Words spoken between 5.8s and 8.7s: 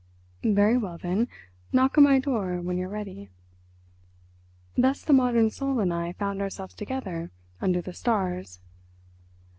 I found ourselves together under the stars.